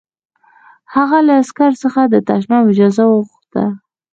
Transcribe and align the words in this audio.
هغه 0.93 1.17
له 1.27 1.33
عسکر 1.41 1.71
څخه 1.83 2.01
د 2.13 2.15
تشناب 2.29 2.63
اجازه 2.71 3.03
وغوښته 3.07 3.63